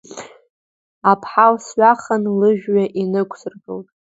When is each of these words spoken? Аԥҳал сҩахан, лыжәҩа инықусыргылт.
Аԥҳал 1.11 1.55
сҩахан, 1.65 2.23
лыжәҩа 2.39 2.85
инықусыргылт. 3.01 3.87